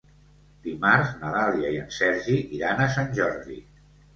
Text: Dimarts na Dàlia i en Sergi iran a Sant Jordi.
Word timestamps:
Dimarts 0.67 1.11
na 1.19 1.29
Dàlia 1.35 1.69
i 1.75 1.79
en 1.83 1.93
Sergi 1.99 2.41
iran 2.61 2.85
a 2.87 2.91
Sant 2.99 3.17
Jordi. 3.21 3.63